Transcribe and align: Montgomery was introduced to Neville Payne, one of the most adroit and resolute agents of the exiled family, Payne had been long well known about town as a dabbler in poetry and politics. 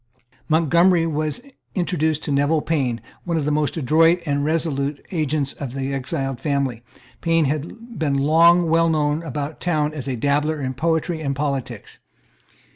Montgomery 0.49 1.05
was 1.05 1.41
introduced 1.75 2.23
to 2.23 2.31
Neville 2.31 2.63
Payne, 2.63 3.01
one 3.23 3.37
of 3.37 3.45
the 3.45 3.51
most 3.51 3.77
adroit 3.77 4.19
and 4.25 4.43
resolute 4.43 4.99
agents 5.11 5.53
of 5.53 5.73
the 5.73 5.93
exiled 5.93 6.39
family, 6.41 6.81
Payne 7.21 7.45
had 7.45 7.99
been 7.99 8.15
long 8.15 8.67
well 8.67 8.89
known 8.89 9.21
about 9.21 9.59
town 9.59 9.93
as 9.93 10.07
a 10.07 10.15
dabbler 10.15 10.59
in 10.59 10.73
poetry 10.73 11.21
and 11.21 11.35
politics. 11.35 11.99